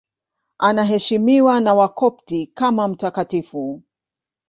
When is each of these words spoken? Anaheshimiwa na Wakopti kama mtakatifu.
Anaheshimiwa 0.57 1.59
na 1.61 1.73
Wakopti 1.73 2.47
kama 2.47 2.87
mtakatifu. 2.87 3.83